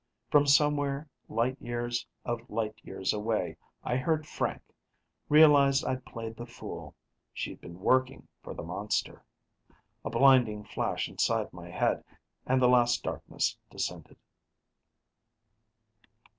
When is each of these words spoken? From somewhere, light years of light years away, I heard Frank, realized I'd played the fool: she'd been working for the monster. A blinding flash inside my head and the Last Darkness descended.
From 0.31 0.47
somewhere, 0.47 1.07
light 1.29 1.61
years 1.61 2.07
of 2.25 2.49
light 2.49 2.73
years 2.81 3.13
away, 3.13 3.57
I 3.83 3.97
heard 3.97 4.25
Frank, 4.25 4.63
realized 5.29 5.85
I'd 5.85 6.03
played 6.07 6.37
the 6.37 6.47
fool: 6.47 6.95
she'd 7.33 7.61
been 7.61 7.79
working 7.79 8.27
for 8.41 8.55
the 8.55 8.63
monster. 8.63 9.23
A 10.03 10.09
blinding 10.09 10.63
flash 10.63 11.07
inside 11.07 11.53
my 11.53 11.69
head 11.69 12.03
and 12.47 12.59
the 12.59 12.67
Last 12.67 13.03
Darkness 13.03 13.59
descended. 13.69 14.17